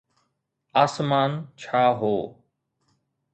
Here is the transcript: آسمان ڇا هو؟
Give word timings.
آسمان 0.83 1.31
ڇا 1.59 1.83
هو؟ 1.99 2.15